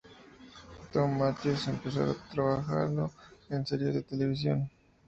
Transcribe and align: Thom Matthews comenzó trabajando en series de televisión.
Thom 0.91 1.19
Matthews 1.19 1.63
comenzó 1.65 2.15
trabajando 2.33 3.11
en 3.51 3.67
series 3.67 3.93
de 3.93 4.01
televisión. 4.01 4.67